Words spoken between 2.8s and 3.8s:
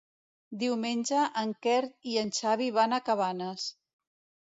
van a Cabanes.